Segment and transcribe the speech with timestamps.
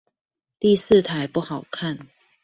[0.59, 2.07] 第四台不好看